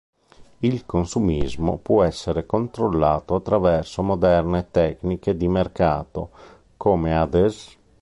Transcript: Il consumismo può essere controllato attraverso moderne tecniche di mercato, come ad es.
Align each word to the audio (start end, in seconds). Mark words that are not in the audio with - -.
Il 0.57 0.87
consumismo 0.87 1.77
può 1.77 2.01
essere 2.03 2.47
controllato 2.47 3.35
attraverso 3.35 4.01
moderne 4.01 4.67
tecniche 4.71 5.37
di 5.37 5.47
mercato, 5.47 6.31
come 6.75 7.15
ad 7.15 7.35
es. 7.35 7.77